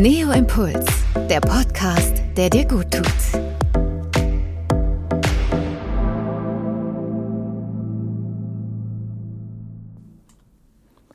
[0.00, 0.86] Neo Impuls,
[1.28, 3.04] der Podcast, der dir gut tut.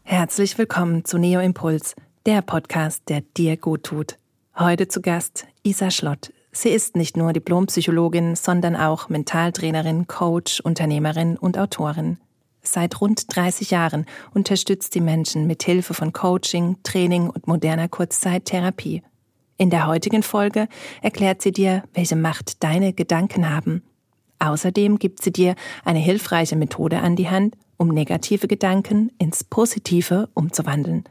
[0.04, 4.18] Herzlich willkommen zu Neo Impuls, der Podcast, der dir gut tut.
[4.60, 6.34] Heute zu Gast Isa Schlott.
[6.52, 12.18] Sie ist nicht nur Diplompsychologin, sondern auch Mentaltrainerin, Coach, Unternehmerin und Autorin.
[12.64, 19.04] Seit rund 30 Jahren unterstützt die Menschen mit Hilfe von Coaching, Training und moderner Kurzzeittherapie.
[19.58, 20.68] In der heutigen Folge
[21.02, 23.84] erklärt sie dir, welche Macht deine Gedanken haben.
[24.40, 30.30] Außerdem gibt sie dir eine hilfreiche Methode an die Hand, um negative Gedanken ins Positive
[30.34, 31.04] umzuwandeln.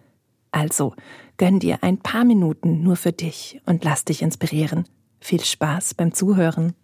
[0.50, 0.94] Also,
[1.36, 4.84] gönn dir ein paar Minuten nur für dich und lass dich inspirieren.
[5.20, 6.74] Viel Spaß beim Zuhören.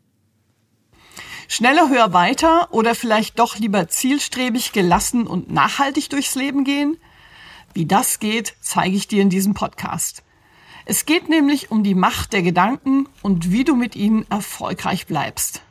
[1.51, 6.99] Schneller, höher, weiter oder vielleicht doch lieber zielstrebig, gelassen und nachhaltig durchs Leben gehen?
[7.73, 10.23] Wie das geht, zeige ich dir in diesem Podcast.
[10.85, 15.63] Es geht nämlich um die Macht der Gedanken und wie du mit ihnen erfolgreich bleibst.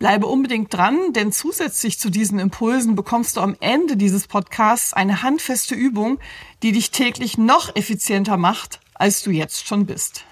[0.00, 5.22] Bleibe unbedingt dran, denn zusätzlich zu diesen Impulsen bekommst du am Ende dieses Podcasts eine
[5.22, 6.18] handfeste Übung,
[6.64, 10.24] die dich täglich noch effizienter macht, als du jetzt schon bist.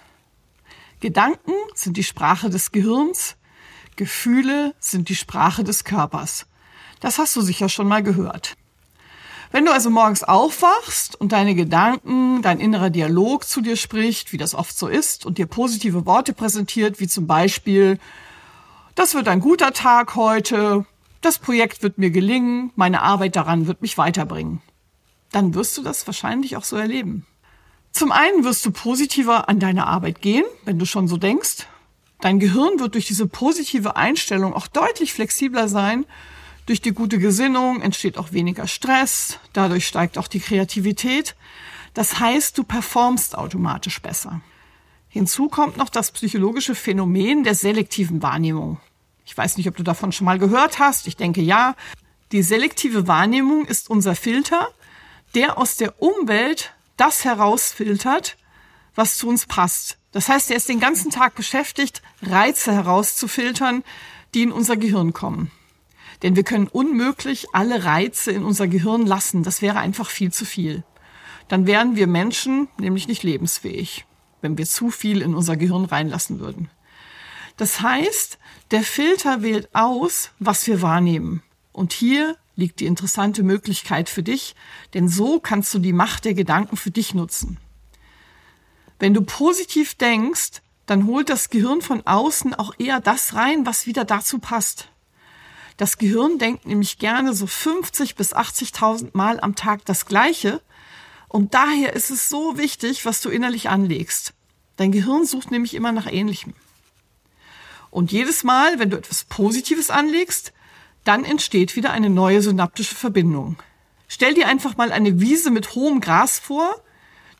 [0.98, 3.36] Gedanken sind die Sprache des Gehirns
[3.96, 6.46] Gefühle sind die Sprache des Körpers.
[7.00, 8.56] Das hast du sicher schon mal gehört.
[9.50, 14.38] Wenn du also morgens aufwachst und deine Gedanken, dein innerer Dialog zu dir spricht, wie
[14.38, 17.98] das oft so ist, und dir positive Worte präsentiert, wie zum Beispiel,
[18.94, 20.86] das wird ein guter Tag heute,
[21.20, 24.62] das Projekt wird mir gelingen, meine Arbeit daran wird mich weiterbringen,
[25.32, 27.26] dann wirst du das wahrscheinlich auch so erleben.
[27.92, 31.66] Zum einen wirst du positiver an deine Arbeit gehen, wenn du schon so denkst,
[32.22, 36.06] Dein Gehirn wird durch diese positive Einstellung auch deutlich flexibler sein.
[36.66, 41.34] Durch die gute Gesinnung entsteht auch weniger Stress, dadurch steigt auch die Kreativität.
[41.94, 44.40] Das heißt, du performst automatisch besser.
[45.08, 48.78] Hinzu kommt noch das psychologische Phänomen der selektiven Wahrnehmung.
[49.26, 51.08] Ich weiß nicht, ob du davon schon mal gehört hast.
[51.08, 51.74] Ich denke ja.
[52.30, 54.68] Die selektive Wahrnehmung ist unser Filter,
[55.34, 58.36] der aus der Umwelt das herausfiltert,
[58.94, 59.98] was zu uns passt.
[60.12, 63.82] Das heißt, er ist den ganzen Tag beschäftigt, Reize herauszufiltern,
[64.34, 65.50] die in unser Gehirn kommen.
[66.22, 69.42] Denn wir können unmöglich alle Reize in unser Gehirn lassen.
[69.42, 70.84] Das wäre einfach viel zu viel.
[71.48, 74.06] Dann wären wir Menschen nämlich nicht lebensfähig,
[74.40, 76.70] wenn wir zu viel in unser Gehirn reinlassen würden.
[77.56, 78.38] Das heißt,
[78.70, 81.42] der Filter wählt aus, was wir wahrnehmen.
[81.72, 84.54] Und hier liegt die interessante Möglichkeit für dich,
[84.94, 87.58] denn so kannst du die Macht der Gedanken für dich nutzen.
[89.02, 93.88] Wenn du positiv denkst, dann holt das Gehirn von außen auch eher das rein, was
[93.88, 94.90] wieder dazu passt.
[95.76, 100.62] Das Gehirn denkt nämlich gerne so 50 bis 80.000 Mal am Tag das Gleiche.
[101.26, 104.34] Und daher ist es so wichtig, was du innerlich anlegst.
[104.76, 106.54] Dein Gehirn sucht nämlich immer nach Ähnlichem.
[107.90, 110.52] Und jedes Mal, wenn du etwas Positives anlegst,
[111.02, 113.56] dann entsteht wieder eine neue synaptische Verbindung.
[114.06, 116.80] Stell dir einfach mal eine Wiese mit hohem Gras vor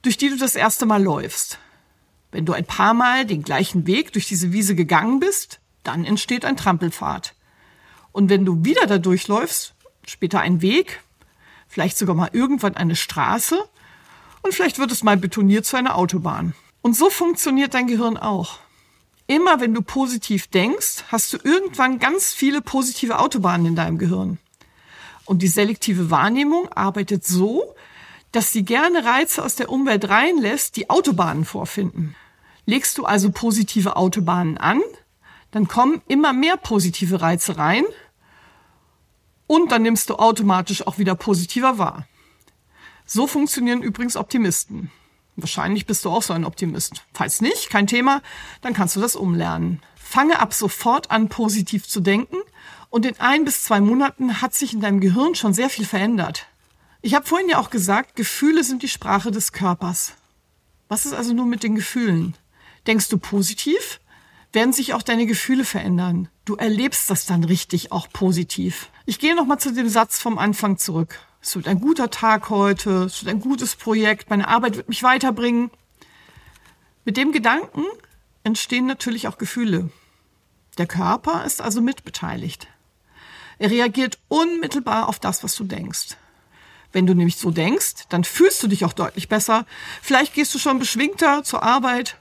[0.02, 1.58] durch die du das erste Mal läufst.
[2.32, 6.44] Wenn du ein paar Mal den gleichen Weg durch diese Wiese gegangen bist, dann entsteht
[6.44, 7.34] ein Trampelpfad.
[8.10, 9.74] Und wenn du wieder da durchläufst,
[10.06, 11.02] später ein Weg,
[11.68, 13.62] vielleicht sogar mal irgendwann eine Straße
[14.42, 16.54] und vielleicht wird es mal betoniert zu einer Autobahn.
[16.82, 18.58] Und so funktioniert dein Gehirn auch.
[19.28, 24.38] Immer wenn du positiv denkst, hast du irgendwann ganz viele positive Autobahnen in deinem Gehirn.
[25.24, 27.74] Und die selektive Wahrnehmung arbeitet so,
[28.32, 32.16] dass sie gerne Reize aus der Umwelt reinlässt, die Autobahnen vorfinden.
[32.64, 34.80] Legst du also positive Autobahnen an,
[35.50, 37.84] dann kommen immer mehr positive Reize rein
[39.46, 42.06] und dann nimmst du automatisch auch wieder positiver wahr.
[43.04, 44.90] So funktionieren übrigens Optimisten.
[45.36, 47.04] Wahrscheinlich bist du auch so ein Optimist.
[47.12, 48.22] Falls nicht, kein Thema,
[48.60, 49.82] dann kannst du das umlernen.
[49.94, 52.36] Fange ab sofort an, positiv zu denken
[52.90, 56.46] und in ein bis zwei Monaten hat sich in deinem Gehirn schon sehr viel verändert.
[57.04, 60.12] Ich habe vorhin ja auch gesagt, Gefühle sind die Sprache des Körpers.
[60.86, 62.36] Was ist also nun mit den Gefühlen?
[62.86, 63.98] Denkst du positiv?
[64.52, 66.28] Werden sich auch deine Gefühle verändern.
[66.44, 68.88] Du erlebst das dann richtig auch positiv.
[69.04, 71.18] Ich gehe nochmal zu dem Satz vom Anfang zurück.
[71.40, 75.02] Es wird ein guter Tag heute, es wird ein gutes Projekt, meine Arbeit wird mich
[75.02, 75.72] weiterbringen.
[77.04, 77.84] Mit dem Gedanken
[78.44, 79.90] entstehen natürlich auch Gefühle.
[80.78, 82.68] Der Körper ist also mitbeteiligt.
[83.58, 86.16] Er reagiert unmittelbar auf das, was du denkst.
[86.92, 89.66] Wenn du nämlich so denkst, dann fühlst du dich auch deutlich besser.
[90.02, 92.18] Vielleicht gehst du schon beschwingter zur Arbeit.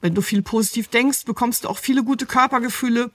[0.00, 3.10] Wenn du viel positiv denkst, bekommst du auch viele gute Körpergefühle.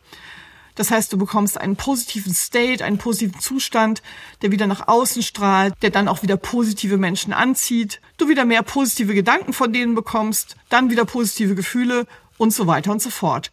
[0.75, 4.03] Das heißt, du bekommst einen positiven State, einen positiven Zustand,
[4.41, 8.61] der wieder nach außen strahlt, der dann auch wieder positive Menschen anzieht, du wieder mehr
[8.61, 12.05] positive Gedanken von denen bekommst, dann wieder positive Gefühle
[12.37, 13.51] und so weiter und so fort.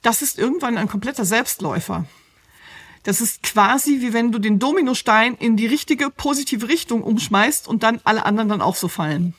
[0.00, 2.06] Das ist irgendwann ein kompletter Selbstläufer.
[3.04, 7.82] Das ist quasi wie wenn du den Dominostein in die richtige positive Richtung umschmeißt und
[7.82, 9.34] dann alle anderen dann auch so fallen.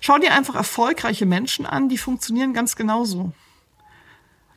[0.00, 3.32] Schau dir einfach erfolgreiche Menschen an, die funktionieren ganz genauso.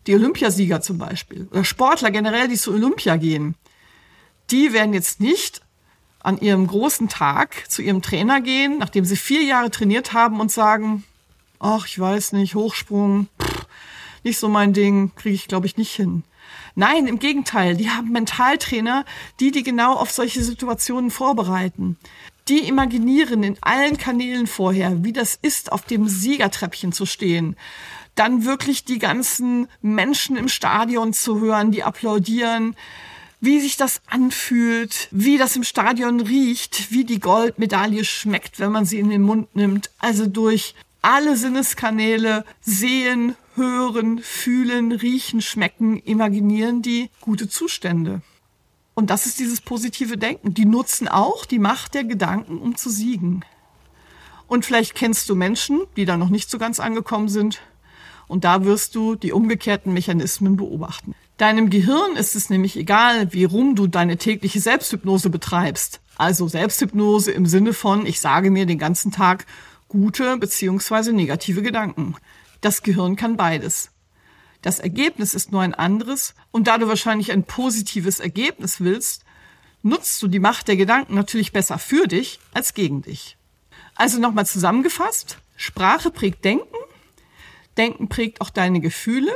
[0.06, 3.56] Die Olympiasieger zum Beispiel oder Sportler generell, die zu Olympia gehen,
[4.52, 5.62] die werden jetzt nicht
[6.20, 10.52] an ihrem großen Tag zu ihrem Trainer gehen, nachdem sie vier Jahre trainiert haben und
[10.52, 11.04] sagen,
[11.60, 13.66] ach, ich weiß nicht, Hochsprung, pff,
[14.24, 16.24] nicht so mein Ding, kriege ich glaube ich nicht hin.
[16.76, 19.06] Nein, im Gegenteil, die haben Mentaltrainer,
[19.40, 21.98] die die genau auf solche Situationen vorbereiten.
[22.48, 27.58] Die imaginieren in allen Kanälen vorher, wie das ist, auf dem Siegertreppchen zu stehen.
[28.16, 32.76] Dann wirklich die ganzen Menschen im Stadion zu hören, die applaudieren,
[33.40, 38.86] wie sich das anfühlt, wie das im Stadion riecht, wie die Goldmedaille schmeckt, wenn man
[38.86, 39.92] sie in den Mund nimmt.
[40.00, 48.22] Also durch alle Sinneskanäle sehen, hören, fühlen, riechen, schmecken, imaginieren die gute Zustände.
[48.94, 50.54] Und das ist dieses positive Denken.
[50.54, 53.44] Die nutzen auch die Macht der Gedanken, um zu siegen.
[54.48, 57.62] Und vielleicht kennst du Menschen, die da noch nicht so ganz angekommen sind.
[58.28, 61.14] Und da wirst du die umgekehrten Mechanismen beobachten.
[61.38, 66.02] Deinem Gehirn ist es nämlich egal, wie rum du deine tägliche Selbsthypnose betreibst.
[66.16, 69.46] Also Selbsthypnose im Sinne von, ich sage mir den ganzen Tag
[69.88, 72.16] gute beziehungsweise negative Gedanken.
[72.62, 73.92] Das Gehirn kann beides.
[74.62, 79.24] Das Ergebnis ist nur ein anderes und da du wahrscheinlich ein positives Ergebnis willst,
[79.84, 83.38] nutzt du die Macht der Gedanken natürlich besser für dich als gegen dich.
[83.96, 86.76] Also nochmal zusammengefasst, Sprache prägt Denken,
[87.78, 89.32] Denken prägt auch deine Gefühle.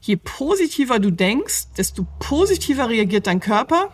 [0.00, 3.92] Je positiver du denkst, desto positiver reagiert dein Körper.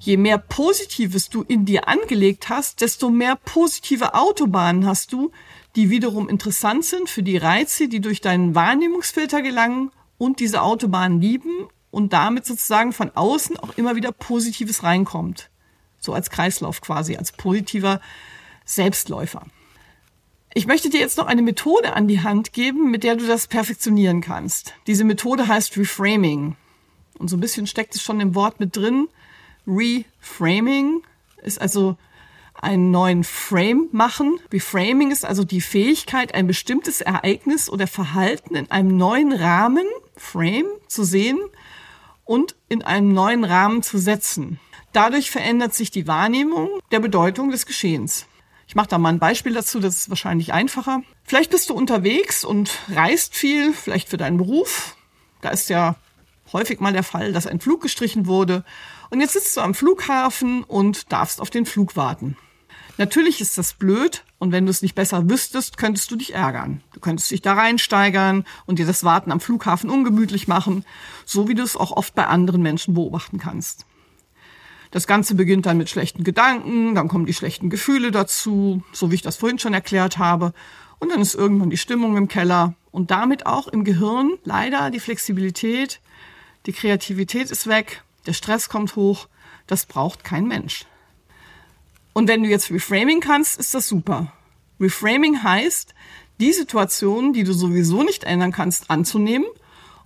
[0.00, 5.32] Je mehr Positives du in dir angelegt hast, desto mehr positive Autobahnen hast du,
[5.78, 11.20] die wiederum interessant sind für die Reize, die durch deinen Wahrnehmungsfilter gelangen und diese Autobahn
[11.20, 15.50] lieben und damit sozusagen von außen auch immer wieder Positives reinkommt.
[16.00, 18.00] So als Kreislauf quasi, als positiver
[18.64, 19.46] Selbstläufer.
[20.52, 23.46] Ich möchte dir jetzt noch eine Methode an die Hand geben, mit der du das
[23.46, 24.74] perfektionieren kannst.
[24.88, 26.56] Diese Methode heißt Reframing.
[27.20, 29.06] Und so ein bisschen steckt es schon im Wort mit drin.
[29.64, 31.02] Reframing
[31.44, 31.96] ist also
[32.62, 34.38] einen neuen Frame machen.
[34.52, 40.68] Reframing ist also die Fähigkeit, ein bestimmtes Ereignis oder Verhalten in einem neuen Rahmen, Frame,
[40.88, 41.38] zu sehen
[42.24, 44.58] und in einem neuen Rahmen zu setzen.
[44.92, 48.26] Dadurch verändert sich die Wahrnehmung der Bedeutung des Geschehens.
[48.66, 51.02] Ich mache da mal ein Beispiel dazu, das ist wahrscheinlich einfacher.
[51.24, 54.96] Vielleicht bist du unterwegs und reist viel, vielleicht für deinen Beruf.
[55.40, 55.96] Da ist ja
[56.52, 58.64] häufig mal der Fall, dass ein Flug gestrichen wurde.
[59.10, 62.36] Und jetzt sitzt du am Flughafen und darfst auf den Flug warten.
[62.98, 66.82] Natürlich ist das blöd und wenn du es nicht besser wüsstest, könntest du dich ärgern.
[66.92, 70.84] Du könntest dich da reinsteigern und dir das Warten am Flughafen ungemütlich machen,
[71.24, 73.86] so wie du es auch oft bei anderen Menschen beobachten kannst.
[74.90, 79.16] Das Ganze beginnt dann mit schlechten Gedanken, dann kommen die schlechten Gefühle dazu, so wie
[79.16, 80.52] ich das vorhin schon erklärt habe,
[80.98, 84.98] und dann ist irgendwann die Stimmung im Keller und damit auch im Gehirn leider die
[84.98, 86.00] Flexibilität,
[86.66, 89.28] die Kreativität ist weg, der Stress kommt hoch,
[89.68, 90.84] das braucht kein Mensch.
[92.12, 94.32] Und wenn du jetzt Reframing kannst, ist das super.
[94.80, 95.94] Reframing heißt,
[96.40, 99.46] die Situation, die du sowieso nicht ändern kannst, anzunehmen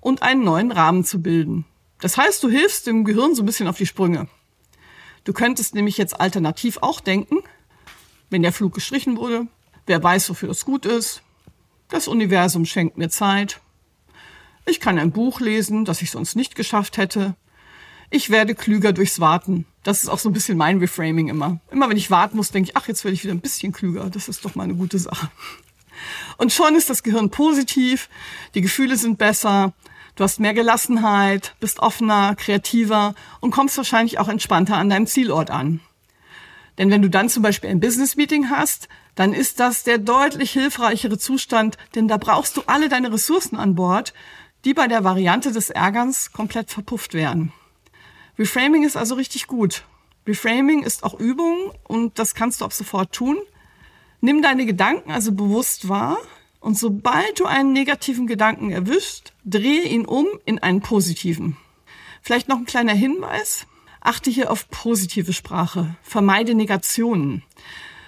[0.00, 1.64] und einen neuen Rahmen zu bilden.
[2.00, 4.28] Das heißt, du hilfst dem Gehirn so ein bisschen auf die Sprünge.
[5.24, 7.38] Du könntest nämlich jetzt alternativ auch denken,
[8.28, 9.46] wenn der Flug gestrichen wurde,
[9.86, 11.22] wer weiß, wofür das gut ist.
[11.88, 13.60] Das Universum schenkt mir Zeit.
[14.66, 17.36] Ich kann ein Buch lesen, das ich sonst nicht geschafft hätte.
[18.14, 19.64] Ich werde klüger durchs Warten.
[19.84, 21.60] Das ist auch so ein bisschen mein Reframing immer.
[21.70, 24.10] Immer wenn ich warten muss, denke ich, ach, jetzt werde ich wieder ein bisschen klüger.
[24.10, 25.30] Das ist doch mal eine gute Sache.
[26.36, 28.10] Und schon ist das Gehirn positiv,
[28.54, 29.72] die Gefühle sind besser,
[30.14, 35.50] du hast mehr Gelassenheit, bist offener, kreativer und kommst wahrscheinlich auch entspannter an deinem Zielort
[35.50, 35.80] an.
[36.76, 41.16] Denn wenn du dann zum Beispiel ein Business-Meeting hast, dann ist das der deutlich hilfreichere
[41.16, 44.12] Zustand, denn da brauchst du alle deine Ressourcen an Bord,
[44.66, 47.52] die bei der Variante des Ärgerns komplett verpufft werden.
[48.38, 49.84] Reframing ist also richtig gut.
[50.26, 53.38] Reframing ist auch Übung und das kannst du ab sofort tun.
[54.20, 56.18] Nimm deine Gedanken also bewusst wahr
[56.60, 61.56] und sobald du einen negativen Gedanken erwischst, drehe ihn um in einen positiven.
[62.22, 63.66] Vielleicht noch ein kleiner Hinweis.
[64.00, 65.96] Achte hier auf positive Sprache.
[66.02, 67.42] Vermeide Negationen.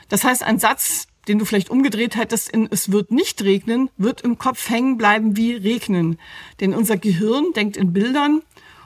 [0.08, 4.20] Das heißt, ein Satz, den du vielleicht umgedreht hättest in es wird nicht regnen, wird
[4.20, 6.18] im Kopf hängen bleiben wie regnen.
[6.60, 8.42] Denn unser Gehirn denkt in Bildern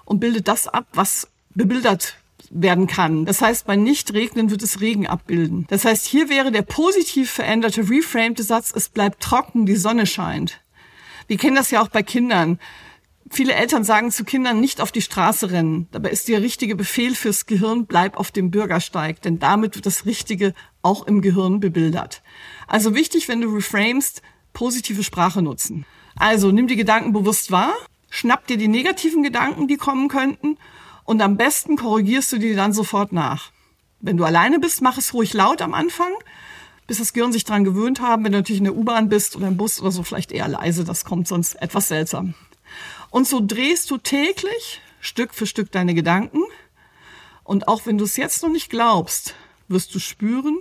[0.08, 2.16] und bildet das ab, was bebildert
[2.50, 3.26] werden kann.
[3.26, 5.66] Das heißt, bei Nichtregnen wird es Regen abbilden.
[5.68, 10.60] Das heißt, hier wäre der positiv veränderte, reframte Satz, es bleibt trocken, die Sonne scheint.
[11.26, 12.58] Wir kennen das ja auch bei Kindern.
[13.30, 15.88] Viele Eltern sagen zu Kindern nicht auf die Straße rennen.
[15.90, 20.06] Dabei ist der richtige Befehl fürs Gehirn, bleib auf dem Bürgersteig, denn damit wird das
[20.06, 22.22] Richtige auch im Gehirn bebildert.
[22.66, 24.22] Also wichtig, wenn du reframest,
[24.54, 25.84] positive Sprache nutzen.
[26.16, 27.74] Also nimm die Gedanken bewusst wahr,
[28.10, 30.58] schnapp dir die negativen Gedanken, die kommen könnten
[31.04, 33.50] und am besten korrigierst du die dann sofort nach.
[34.00, 36.12] Wenn du alleine bist, mach es ruhig laut am Anfang,
[36.86, 38.24] bis das Gehirn sich dran gewöhnt haben.
[38.24, 40.84] Wenn du natürlich in der U-Bahn bist oder im Bus oder so, vielleicht eher leise,
[40.84, 42.34] das kommt sonst etwas seltsam.
[43.10, 46.42] Und so drehst du täglich Stück für Stück deine Gedanken.
[47.44, 49.34] Und auch wenn du es jetzt noch nicht glaubst,
[49.68, 50.58] wirst du spüren,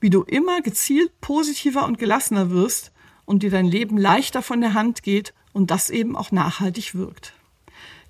[0.00, 2.92] wie du immer gezielt positiver und gelassener wirst
[3.24, 7.32] und dir dein Leben leichter von der Hand geht und das eben auch nachhaltig wirkt.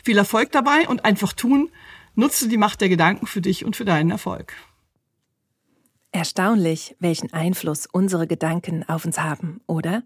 [0.03, 1.71] Viel Erfolg dabei und einfach tun.
[2.17, 4.55] Nutze die Macht der Gedanken für dich und für deinen Erfolg.
[6.11, 10.03] Erstaunlich, welchen Einfluss unsere Gedanken auf uns haben, oder?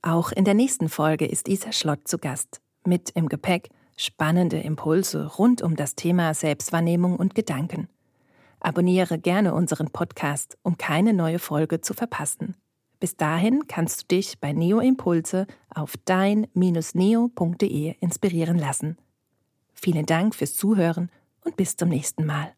[0.00, 2.60] Auch in der nächsten Folge ist Isa Schlott zu Gast.
[2.84, 7.88] Mit im Gepäck spannende Impulse rund um das Thema Selbstwahrnehmung und Gedanken.
[8.60, 12.56] Abonniere gerne unseren Podcast, um keine neue Folge zu verpassen.
[13.02, 18.96] Bis dahin kannst du dich bei Neo Impulse auf dein-neo.de inspirieren lassen.
[19.74, 21.10] Vielen Dank fürs Zuhören
[21.44, 22.54] und bis zum nächsten Mal.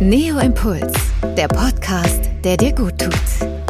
[0.00, 3.61] Neo Impuls, der Podcast, der dir gut tut.